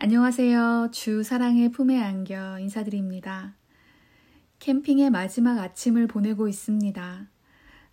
안녕하세요. 0.00 0.90
주 0.92 1.24
사랑의 1.24 1.72
품에 1.72 2.00
안겨 2.00 2.60
인사드립니다. 2.60 3.56
캠핑의 4.60 5.10
마지막 5.10 5.58
아침을 5.58 6.06
보내고 6.06 6.46
있습니다. 6.46 7.26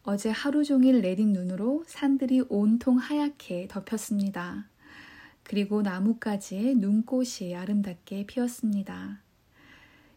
어제 0.04 0.29
하루 0.29 0.63
종일 0.63 1.02
내린 1.02 1.33
눈으로 1.33 1.83
산들이 1.88 2.44
온통 2.47 2.97
하얗게 2.97 3.70
덮였습니다. 3.71 4.70
그리고 5.41 5.81
나뭇가지에 5.81 6.76
눈꽃이 6.76 7.56
아름답게 7.56 8.28
피었습니다. 8.28 9.24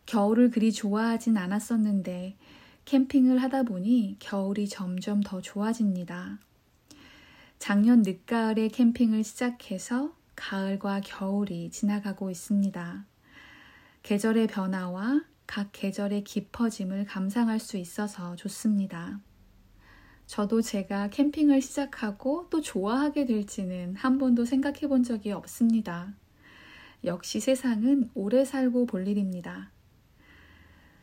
겨울을 0.04 0.50
그리 0.50 0.72
좋아하진 0.72 1.38
않았었는데 1.38 2.36
캠핑을 2.84 3.38
하다 3.38 3.62
보니 3.62 4.16
겨울이 4.18 4.68
점점 4.68 5.22
더 5.22 5.40
좋아집니다. 5.40 6.38
작년 7.58 8.02
늦가을에 8.02 8.68
캠핑을 8.68 9.24
시작해서 9.24 10.17
가을과 10.38 11.00
겨울이 11.00 11.68
지나가고 11.70 12.30
있습니다. 12.30 13.04
계절의 14.04 14.46
변화와 14.46 15.24
각 15.46 15.70
계절의 15.72 16.22
깊어짐을 16.24 17.06
감상할 17.06 17.58
수 17.58 17.76
있어서 17.76 18.36
좋습니다. 18.36 19.20
저도 20.26 20.62
제가 20.62 21.08
캠핑을 21.08 21.60
시작하고 21.60 22.46
또 22.50 22.60
좋아하게 22.60 23.26
될지는 23.26 23.96
한 23.96 24.18
번도 24.18 24.44
생각해 24.44 24.86
본 24.88 25.02
적이 25.02 25.32
없습니다. 25.32 26.14
역시 27.04 27.40
세상은 27.40 28.08
오래 28.14 28.44
살고 28.44 28.86
볼 28.86 29.08
일입니다. 29.08 29.72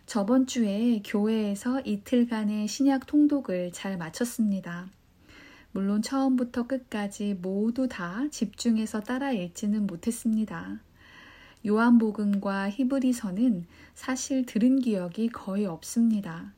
저번 0.06 0.48
주에 0.48 1.02
교회에서 1.04 1.82
이틀간의 1.82 2.68
신약 2.68 3.08
통독을 3.08 3.72
잘 3.74 3.98
마쳤습니다. 3.98 4.90
물론 5.76 6.02
처음부터 6.02 6.68
끝까지 6.68 7.34
모두 7.34 7.90
다 7.90 8.30
집중해서 8.32 9.02
따라 9.02 9.34
읽지는 9.34 9.86
못했습니다. 9.86 10.80
요한복음과 11.68 12.70
히브리서는 12.70 13.66
사실 13.94 14.46
들은 14.46 14.80
기억이 14.80 15.28
거의 15.28 15.66
없습니다. 15.66 16.54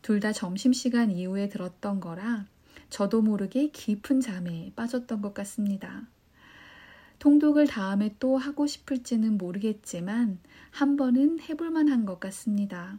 둘 0.00 0.20
다 0.20 0.32
점심시간 0.32 1.10
이후에 1.10 1.50
들었던 1.50 2.00
거라 2.00 2.46
저도 2.88 3.20
모르게 3.20 3.68
깊은 3.72 4.22
잠에 4.22 4.72
빠졌던 4.74 5.20
것 5.20 5.34
같습니다. 5.34 6.06
통독을 7.18 7.66
다음에 7.66 8.14
또 8.18 8.38
하고 8.38 8.66
싶을지는 8.66 9.36
모르겠지만 9.36 10.38
한 10.70 10.96
번은 10.96 11.40
해볼 11.40 11.68
만 11.68 11.90
한 11.90 12.06
것 12.06 12.18
같습니다. 12.18 12.96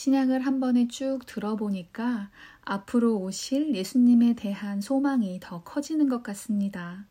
신약을 0.00 0.46
한 0.46 0.60
번에 0.60 0.88
쭉 0.88 1.26
들어보니까 1.26 2.30
앞으로 2.62 3.18
오실 3.18 3.74
예수님에 3.74 4.32
대한 4.32 4.80
소망이 4.80 5.38
더 5.42 5.62
커지는 5.62 6.08
것 6.08 6.22
같습니다. 6.22 7.04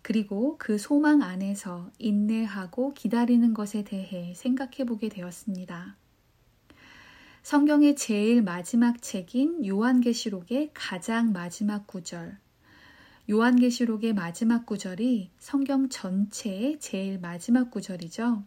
그리고 0.00 0.56
그 0.56 0.78
소망 0.78 1.20
안에서 1.20 1.90
인내하고 1.98 2.94
기다리는 2.94 3.52
것에 3.52 3.84
대해 3.84 4.32
생각해 4.34 4.86
보게 4.86 5.10
되었습니다. 5.10 5.96
성경의 7.42 7.94
제일 7.96 8.40
마지막 8.40 9.02
책인 9.02 9.66
요한계시록의 9.66 10.70
가장 10.72 11.32
마지막 11.32 11.86
구절. 11.86 12.38
요한계시록의 13.28 14.14
마지막 14.14 14.64
구절이 14.64 15.28
성경 15.38 15.90
전체의 15.90 16.80
제일 16.80 17.18
마지막 17.18 17.70
구절이죠. 17.70 18.44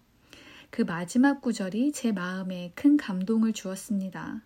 그 0.71 0.83
마지막 0.83 1.41
구절이 1.41 1.91
제 1.91 2.13
마음에 2.13 2.71
큰 2.75 2.95
감동을 2.95 3.51
주었습니다. 3.51 4.41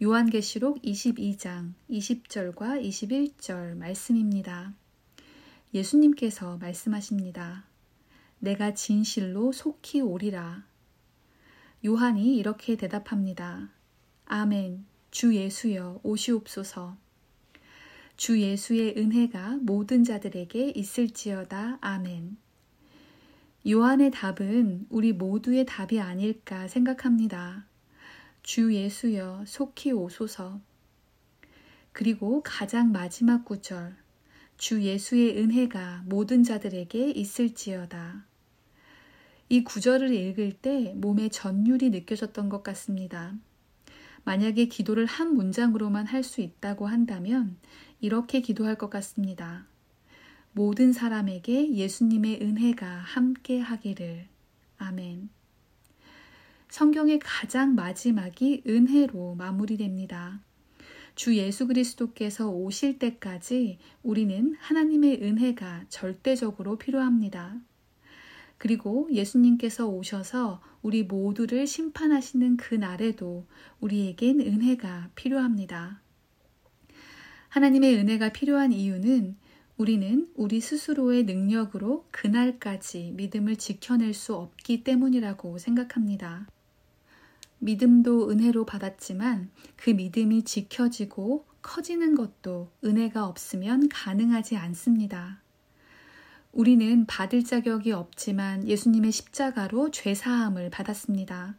요한계시록 0.00 0.80
22장 0.80 1.72
20절과 1.90 2.80
21절 2.80 3.76
말씀입니다. 3.76 4.74
예수님께서 5.74 6.56
말씀하십니다. 6.58 7.64
내가 8.38 8.74
진실로 8.74 9.50
속히 9.50 10.00
오리라. 10.02 10.64
요한이 11.84 12.36
이렇게 12.36 12.76
대답합니다. 12.76 13.70
아멘. 14.26 14.86
주 15.10 15.34
예수여 15.34 15.98
오시옵소서. 16.04 16.96
주 18.16 18.40
예수의 18.40 18.94
은혜가 18.96 19.58
모든 19.62 20.04
자들에게 20.04 20.74
있을지어다. 20.76 21.78
아멘. 21.80 22.36
요한의 23.66 24.12
답은 24.12 24.86
우리 24.88 25.12
모두의 25.12 25.66
답이 25.66 26.00
아닐까 26.00 26.68
생각합니다. 26.68 27.66
주 28.42 28.72
예수여 28.72 29.44
속히 29.46 29.92
오소서. 29.92 30.60
그리고 31.92 32.42
가장 32.44 32.92
마지막 32.92 33.44
구절. 33.44 33.96
주 34.56 34.82
예수의 34.82 35.38
은혜가 35.38 36.04
모든 36.06 36.44
자들에게 36.44 37.10
있을지어다. 37.10 38.24
이 39.48 39.64
구절을 39.64 40.12
읽을 40.14 40.52
때 40.52 40.92
몸에 40.96 41.28
전율이 41.28 41.90
느껴졌던 41.90 42.48
것 42.48 42.62
같습니다. 42.62 43.34
만약에 44.24 44.66
기도를 44.66 45.06
한 45.06 45.34
문장으로만 45.34 46.06
할 46.06 46.22
수 46.22 46.40
있다고 46.40 46.86
한다면 46.86 47.56
이렇게 48.00 48.40
기도할 48.40 48.76
것 48.76 48.90
같습니다. 48.90 49.66
모든 50.58 50.92
사람에게 50.92 51.72
예수님의 51.72 52.40
은혜가 52.42 52.84
함께 52.84 53.60
하기를. 53.60 54.26
아멘. 54.78 55.28
성경의 56.68 57.20
가장 57.20 57.76
마지막이 57.76 58.64
은혜로 58.66 59.36
마무리됩니다. 59.36 60.42
주 61.14 61.36
예수 61.36 61.68
그리스도께서 61.68 62.50
오실 62.50 62.98
때까지 62.98 63.78
우리는 64.02 64.56
하나님의 64.58 65.22
은혜가 65.22 65.84
절대적으로 65.90 66.76
필요합니다. 66.76 67.60
그리고 68.56 69.08
예수님께서 69.12 69.86
오셔서 69.86 70.60
우리 70.82 71.04
모두를 71.04 71.68
심판하시는 71.68 72.56
그 72.56 72.74
날에도 72.74 73.46
우리에겐 73.78 74.40
은혜가 74.40 75.10
필요합니다. 75.14 76.02
하나님의 77.48 77.94
은혜가 77.94 78.32
필요한 78.32 78.72
이유는 78.72 79.36
우리는 79.78 80.28
우리 80.34 80.60
스스로의 80.60 81.22
능력으로 81.22 82.04
그날까지 82.10 83.12
믿음을 83.14 83.54
지켜낼 83.54 84.12
수 84.12 84.34
없기 84.34 84.82
때문이라고 84.82 85.58
생각합니다. 85.58 86.48
믿음도 87.60 88.28
은혜로 88.28 88.66
받았지만 88.66 89.50
그 89.76 89.90
믿음이 89.90 90.42
지켜지고 90.42 91.44
커지는 91.62 92.16
것도 92.16 92.72
은혜가 92.84 93.24
없으면 93.24 93.88
가능하지 93.88 94.56
않습니다. 94.56 95.40
우리는 96.52 97.06
받을 97.06 97.44
자격이 97.44 97.92
없지만 97.92 98.66
예수님의 98.66 99.12
십자가로 99.12 99.92
죄사함을 99.92 100.70
받았습니다. 100.70 101.54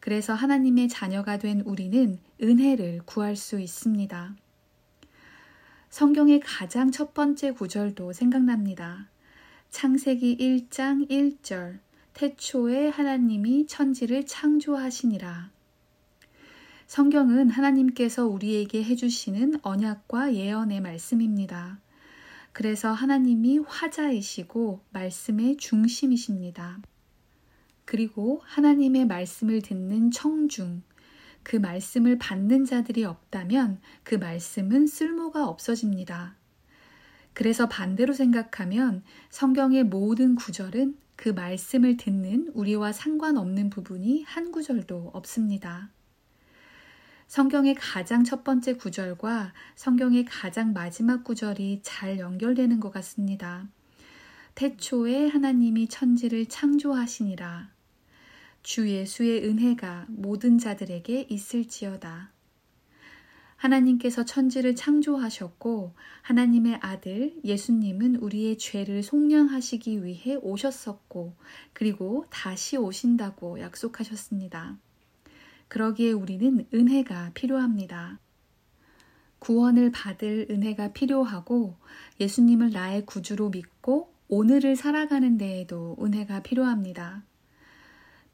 그래서 0.00 0.32
하나님의 0.32 0.88
자녀가 0.88 1.36
된 1.36 1.60
우리는 1.60 2.18
은혜를 2.42 3.02
구할 3.04 3.36
수 3.36 3.60
있습니다. 3.60 4.34
성경의 5.94 6.40
가장 6.40 6.90
첫 6.90 7.14
번째 7.14 7.52
구절도 7.52 8.12
생각납니다. 8.12 9.08
창세기 9.70 10.38
1장 10.38 11.08
1절 11.08 11.78
태초에 12.14 12.88
하나님이 12.88 13.68
천지를 13.68 14.26
창조하시니라. 14.26 15.52
성경은 16.88 17.48
하나님께서 17.48 18.26
우리에게 18.26 18.82
해주시는 18.82 19.60
언약과 19.62 20.34
예언의 20.34 20.80
말씀입니다. 20.80 21.78
그래서 22.50 22.90
하나님이 22.90 23.58
화자이시고 23.58 24.80
말씀의 24.90 25.58
중심이십니다. 25.58 26.80
그리고 27.84 28.40
하나님의 28.46 29.06
말씀을 29.06 29.62
듣는 29.62 30.10
청중, 30.10 30.82
그 31.44 31.56
말씀을 31.56 32.18
받는 32.18 32.64
자들이 32.64 33.04
없다면 33.04 33.80
그 34.02 34.16
말씀은 34.16 34.86
쓸모가 34.86 35.46
없어집니다. 35.46 36.34
그래서 37.34 37.68
반대로 37.68 38.12
생각하면 38.12 39.02
성경의 39.30 39.84
모든 39.84 40.34
구절은 40.34 40.96
그 41.16 41.28
말씀을 41.28 41.96
듣는 41.96 42.50
우리와 42.54 42.92
상관없는 42.92 43.70
부분이 43.70 44.24
한 44.24 44.50
구절도 44.50 45.10
없습니다. 45.12 45.90
성경의 47.26 47.74
가장 47.74 48.24
첫 48.24 48.44
번째 48.44 48.74
구절과 48.74 49.52
성경의 49.76 50.24
가장 50.24 50.72
마지막 50.72 51.24
구절이 51.24 51.80
잘 51.82 52.18
연결되는 52.18 52.80
것 52.80 52.90
같습니다. 52.92 53.68
태초에 54.54 55.28
하나님이 55.28 55.88
천지를 55.88 56.46
창조하시니라. 56.46 57.70
주 58.64 58.88
예수의 58.88 59.44
은혜가 59.44 60.06
모든 60.08 60.56
자들에게 60.56 61.26
있을지어다. 61.28 62.32
하나님께서 63.56 64.24
천지를 64.24 64.74
창조하셨고 64.74 65.92
하나님의 66.22 66.78
아들 66.80 67.34
예수님은 67.44 68.16
우리의 68.16 68.56
죄를 68.56 69.02
속량하시기 69.02 70.02
위해 70.02 70.36
오셨었고 70.36 71.34
그리고 71.74 72.24
다시 72.30 72.78
오신다고 72.78 73.60
약속하셨습니다. 73.60 74.78
그러기에 75.68 76.12
우리는 76.12 76.66
은혜가 76.72 77.32
필요합니다. 77.34 78.18
구원을 79.40 79.92
받을 79.92 80.46
은혜가 80.50 80.94
필요하고 80.94 81.76
예수님을 82.18 82.70
나의 82.70 83.04
구주로 83.04 83.50
믿고 83.50 84.10
오늘을 84.28 84.74
살아가는 84.74 85.36
데에도 85.36 85.98
은혜가 86.00 86.42
필요합니다. 86.42 87.24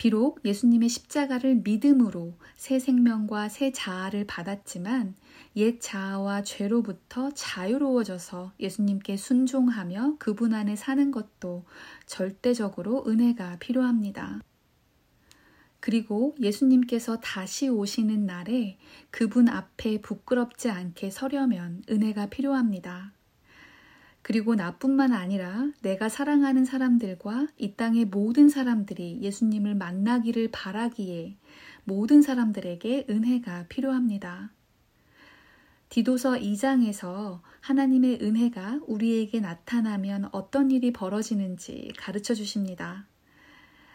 비록 0.01 0.41
예수님의 0.47 0.89
십자가를 0.89 1.57
믿음으로 1.57 2.33
새 2.57 2.79
생명과 2.79 3.51
새 3.51 3.71
자아를 3.71 4.27
받았지만 4.27 5.15
옛 5.57 5.79
자아와 5.79 6.43
죄로부터 6.43 7.31
자유로워져서 7.33 8.55
예수님께 8.59 9.19
순종하며 9.19 10.17
그분 10.19 10.55
안에 10.55 10.75
사는 10.75 11.11
것도 11.11 11.67
절대적으로 12.07 13.05
은혜가 13.09 13.59
필요합니다. 13.59 14.41
그리고 15.81 16.35
예수님께서 16.41 17.21
다시 17.21 17.69
오시는 17.69 18.25
날에 18.25 18.79
그분 19.11 19.51
앞에 19.51 20.01
부끄럽지 20.01 20.71
않게 20.71 21.11
서려면 21.11 21.83
은혜가 21.91 22.31
필요합니다. 22.31 23.13
그리고 24.31 24.55
나뿐만 24.55 25.13
아니라 25.13 25.73
내가 25.83 26.09
사랑하는 26.09 26.65
사람들과 26.65 27.49
이 27.57 27.75
땅의 27.75 28.05
모든 28.05 28.49
사람들이 28.49 29.19
예수님을 29.23 29.75
만나기를 29.75 30.53
바라기에 30.53 31.37
모든 31.83 32.23
사람들에게 32.23 33.07
은혜가 33.11 33.67
필요합니다. 33.69 34.53
디도서 35.89 36.35
2장에서 36.35 37.41
하나님의 37.61 38.21
은혜가 38.23 38.83
우리에게 38.87 39.41
나타나면 39.41 40.29
어떤 40.31 40.71
일이 40.71 40.93
벌어지는지 40.93 41.91
가르쳐 41.99 42.33
주십니다. 42.33 43.09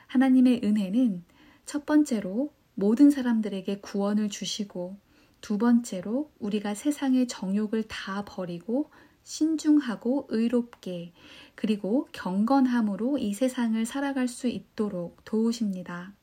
하나님의 0.07 0.59
은혜는 0.65 1.23
첫 1.65 1.85
번째로 1.85 2.51
모든 2.73 3.09
사람들에게 3.09 3.79
구원을 3.79 4.27
주시고 4.27 4.97
두 5.39 5.57
번째로 5.57 6.29
우리가 6.39 6.75
세상의 6.75 7.29
정욕을 7.29 7.83
다 7.83 8.25
버리고 8.25 8.91
신중하고 9.25 10.27
의롭게 10.29 11.11
그리고 11.55 12.07
경건함으로 12.13 13.17
이 13.17 13.33
세상을 13.33 13.83
살아갈 13.85 14.27
수 14.27 14.47
있도록 14.47 15.25
도우십니다. 15.25 16.13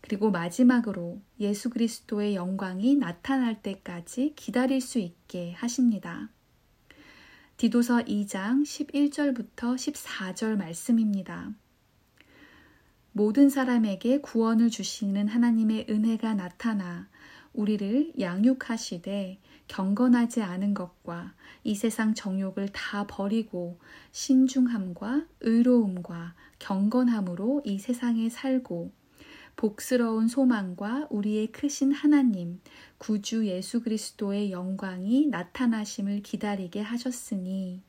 그리고 0.00 0.30
마지막으로 0.30 1.20
예수 1.40 1.68
그리스도의 1.68 2.36
영광이 2.36 2.94
나타날 2.94 3.60
때까지 3.60 4.34
기다릴 4.36 4.80
수 4.80 5.00
있게 5.00 5.52
하십니다. 5.54 6.30
디도서 7.56 8.04
2장 8.04 8.62
11절부터 8.62 9.74
14절 9.74 10.56
말씀입니다. 10.56 11.52
모든 13.10 13.48
사람에게 13.48 14.20
구원을 14.20 14.70
주시는 14.70 15.26
하나님의 15.26 15.86
은혜가 15.90 16.34
나타나 16.34 17.08
우리를 17.56 18.12
양육하시되 18.20 19.38
경건하지 19.68 20.42
않은 20.42 20.74
것과 20.74 21.34
이 21.64 21.74
세상 21.74 22.14
정욕을 22.14 22.68
다 22.68 23.06
버리고 23.06 23.78
신중함과 24.12 25.26
의로움과 25.40 26.34
경건함으로 26.58 27.62
이 27.64 27.78
세상에 27.78 28.28
살고 28.28 28.92
복스러운 29.56 30.28
소망과 30.28 31.08
우리의 31.10 31.46
크신 31.46 31.90
하나님, 31.90 32.60
구주 32.98 33.46
예수 33.46 33.82
그리스도의 33.82 34.52
영광이 34.52 35.28
나타나심을 35.28 36.22
기다리게 36.22 36.82
하셨으니. 36.82 37.82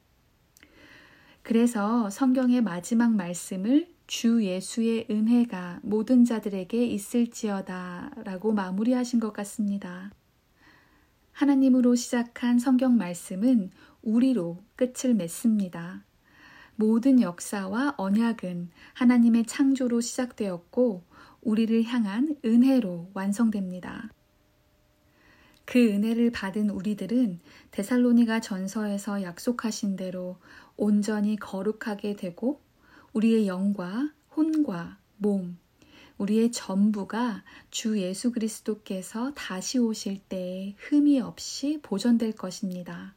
그래서 1.44 2.10
성경의 2.10 2.62
마지막 2.62 3.14
말씀을 3.14 3.88
주 4.07 4.42
예수의 4.42 5.07
은혜가 5.12 5.81
모든 5.83 6.24
자들에게 6.24 6.86
있을지어다 6.86 8.12
라고 8.24 8.54
마무리하신 8.54 9.19
것 9.19 9.33
같습니다. 9.33 10.12
하나님으로 11.33 11.95
시작한 11.95 12.57
성경 12.57 12.95
말씀은 12.95 13.69
우리로 14.01 14.63
끝을 14.77 15.13
맺습니다. 15.13 16.06
모든 16.77 17.19
역사와 17.21 17.95
언약은 17.98 18.69
하나님의 18.94 19.45
창조로 19.45 20.00
시작되었고 20.00 21.04
우리를 21.42 21.83
향한 21.83 22.38
은혜로 22.45 23.12
완성됩니다. 23.13 24.09
그 25.65 25.80
은혜를 25.86 26.31
받은 26.31 26.69
우리들은 26.69 27.42
데살로니가 27.71 28.39
전서에서 28.39 29.21
약속하신 29.21 29.98
대로 29.98 30.38
온전히 30.77 31.36
거룩하게 31.36 32.15
되고 32.15 32.62
우리의 33.18 33.48
영과 33.48 34.12
혼과 34.36 35.00
몸, 35.18 35.58
우리의 36.19 36.52
전부가 36.52 37.44
주 37.72 38.00
예수 38.00 38.31
그리스도께서 38.31 39.34
다시 39.34 39.80
오실 39.80 40.19
때에 40.30 40.75
흠이 40.78 41.19
없이 41.19 41.80
보존될 41.81 42.34
것입니다. 42.34 43.16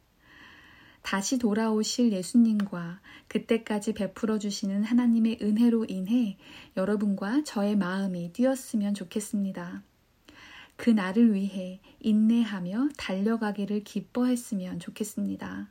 다시 1.03 1.37
돌아오실 1.37 2.13
예수님과 2.13 2.99
그때까지 3.27 3.93
베풀어 3.93 4.39
주시는 4.39 4.83
하나님의 4.83 5.37
은혜로 5.39 5.85
인해 5.87 6.39
여러분과 6.75 7.43
저의 7.43 7.75
마음이 7.75 8.33
뛰었으면 8.33 8.95
좋겠습니다. 8.95 9.83
그 10.77 10.89
날을 10.89 11.35
위해 11.35 11.79
인내하며 11.99 12.89
달려가기를 12.97 13.83
기뻐했으면 13.83 14.79
좋겠습니다. 14.79 15.69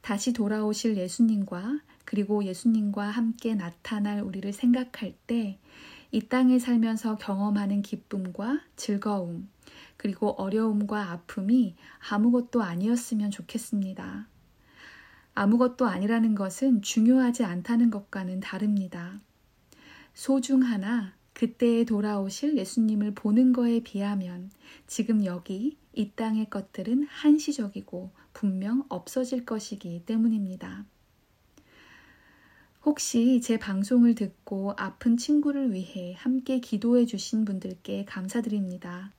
다시 0.00 0.32
돌아오실 0.32 0.96
예수님과 0.96 1.80
그리고 2.10 2.42
예수님과 2.42 3.04
함께 3.04 3.54
나타날 3.54 4.22
우리를 4.22 4.52
생각할 4.52 5.14
때 5.28 5.60
이 6.12 6.28
땅에 6.28 6.58
살면서 6.58 7.18
경험하는 7.18 7.82
기쁨과 7.82 8.62
즐거움, 8.74 9.48
그리고 9.96 10.30
어려움과 10.30 11.12
아픔이 11.12 11.76
아무것도 12.10 12.62
아니었으면 12.62 13.30
좋겠습니다. 13.30 14.26
아무것도 15.34 15.86
아니라는 15.86 16.34
것은 16.34 16.82
중요하지 16.82 17.44
않다는 17.44 17.90
것과는 17.90 18.40
다릅니다. 18.40 19.20
소중하나 20.12 21.14
그때에 21.32 21.84
돌아오실 21.84 22.58
예수님을 22.58 23.14
보는 23.14 23.52
거에 23.52 23.80
비하면 23.80 24.50
지금 24.88 25.24
여기 25.24 25.78
이 25.92 26.10
땅의 26.16 26.50
것들은 26.50 27.06
한시적이고 27.08 28.10
분명 28.32 28.84
없어질 28.88 29.44
것이기 29.44 30.02
때문입니다. 30.06 30.84
혹시 32.82 33.42
제 33.42 33.58
방송을 33.58 34.14
듣고 34.14 34.72
아픈 34.78 35.18
친구를 35.18 35.74
위해 35.74 36.14
함께 36.16 36.60
기도해 36.60 37.04
주신 37.04 37.44
분들께 37.44 38.06
감사드립니다. 38.06 39.12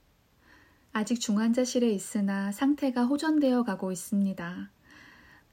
아직 0.93 1.19
중환자실에 1.19 1.91
있으나 1.91 2.51
상태가 2.51 3.05
호전되어 3.05 3.63
가고 3.63 3.91
있습니다. 3.91 4.71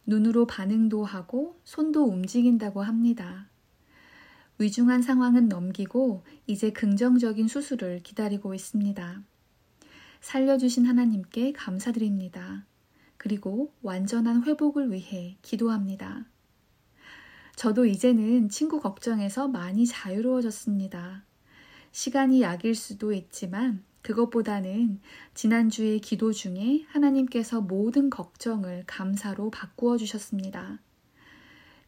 눈으로 0.07 0.47
반응도 0.47 1.05
하고 1.05 1.61
손도 1.65 2.05
움직인다고 2.05 2.83
합니다. 2.83 3.51
위중한 4.59 5.03
상황은 5.03 5.51
넘기고 5.51 6.25
이제 6.47 6.73
긍정적인 6.73 7.47
수술을 7.47 8.03
기다리고 8.03 8.55
있습니다. 8.55 9.23
살려주신 10.23 10.87
하나님께 10.87 11.53
감사드립니다. 11.53 12.65
그리고 13.19 13.75
완전한 13.83 14.45
회복을 14.45 14.93
위해 14.93 15.37
기도합니다. 15.43 16.25
저도 17.59 17.87
이제는 17.87 18.51
친구 18.51 18.79
걱정에서 18.79 19.49
많이 19.49 19.85
자유로워졌습니다. 19.85 21.25
시간이 21.91 22.41
약일 22.41 22.77
수도 22.77 23.13
있지만 23.13 23.83
그것보다는 24.03 25.01
지난주에 25.35 25.99
기도 25.99 26.33
중에 26.33 26.85
하나님께서 26.87 27.61
모든 27.61 28.11
걱정을 28.11 28.85
감사로 28.87 29.51
바꾸어 29.51 29.97
주셨습니다. 29.97 30.79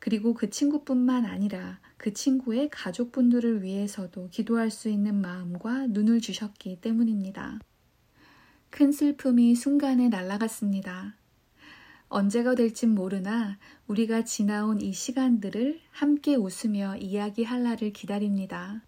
그리고 0.01 0.35
그 0.35 0.51
친구뿐만 0.51 1.25
아니라 1.25 1.79
그 1.97 2.13
친구의 2.15 2.69
가족분들을 2.71 3.63
위해서도 3.63 4.29
기도할 4.33 4.73
수 4.73 4.89
있는 4.89 5.21
마음과 5.21 5.87
눈을 5.91 6.21
주셨기 6.21 6.81
때문입니다. 6.81 7.61
큰 8.71 8.91
슬픔이 8.91 9.55
순간에 9.55 10.09
날아갔습니다. 10.09 11.20
언제가 12.11 12.57
될진 12.57 12.93
모르나 12.93 13.57
우리가 13.87 14.25
지나온 14.25 14.81
이 14.81 14.93
시간들을 14.93 15.81
함께 15.93 16.35
웃으며 16.35 16.97
이야기할 16.97 17.63
날을 17.63 17.93
기다립니다. 17.93 18.83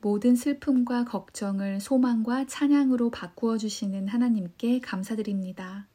모든 0.00 0.36
슬픔과 0.36 1.04
걱정을 1.04 1.80
소망과 1.80 2.46
찬양으로 2.46 3.10
바꾸어 3.10 3.58
주시는 3.58 4.06
하나님께 4.06 4.78
감사드립니다. 4.78 5.88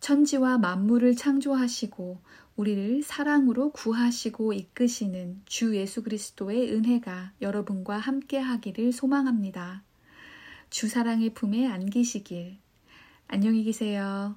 천지와 0.00 0.56
만물을 0.56 1.16
창조하시고 1.16 2.18
우리를 2.56 3.02
사랑으로 3.02 3.72
구하시고 3.72 4.54
이끄시는 4.54 5.42
주 5.44 5.76
예수 5.76 6.02
그리스도의 6.02 6.72
은혜가 6.72 7.32
여러분과 7.42 7.98
함께 7.98 8.38
하기를 8.38 8.92
소망합니다. 8.92 9.82
주 10.70 10.88
사랑의 10.88 11.34
품에 11.34 11.66
안기시길. 11.66 12.56
안녕히 13.28 13.64
계세요. 13.64 14.36